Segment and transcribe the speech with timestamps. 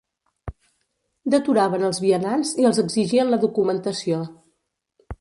[1.35, 4.29] Deturaven els vianants i els exigien la documentació